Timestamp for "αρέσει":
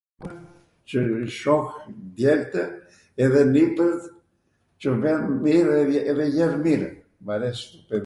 7.33-7.69